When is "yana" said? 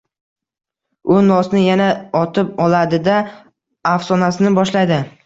1.65-1.89